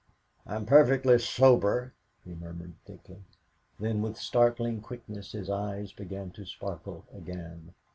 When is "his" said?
5.33-5.47